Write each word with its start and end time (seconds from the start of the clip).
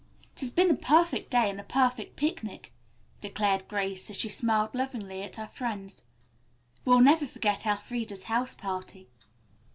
"It 0.33 0.39
has 0.39 0.49
been 0.49 0.71
a 0.71 0.75
perfect 0.75 1.29
day 1.29 1.47
and 1.47 1.59
a 1.61 1.63
perfect 1.63 2.15
picnic," 2.15 2.73
declared 3.21 3.67
Grace 3.67 4.09
as 4.09 4.15
she 4.17 4.29
smiled 4.29 4.73
lovingly 4.73 5.21
at 5.21 5.35
her 5.35 5.45
friends. 5.45 6.01
"We'll 6.85 7.01
never 7.01 7.27
forget 7.27 7.67
Elfreda's 7.67 8.23
house 8.23 8.55
party." 8.55 9.09